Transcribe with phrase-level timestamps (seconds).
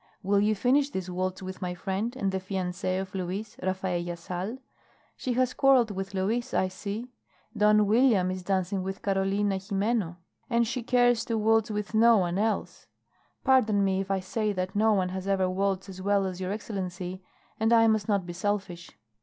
[0.23, 4.57] Will you finish this waltz with my friend, and the fiancee of Luis, Rafaella Sal?
[5.15, 7.11] She has quarrelled with Luis, I see;
[7.55, 10.15] Don Weeliam is dancing with Carolina Xime'no,
[10.49, 12.87] and she cares to waltz with no one else.
[13.43, 16.51] Pardon me if I say that no one has ever waltzed as well as your
[16.51, 17.21] excellency,
[17.59, 18.89] and I must not be selfish."